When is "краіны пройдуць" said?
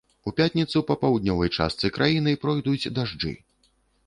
1.99-2.91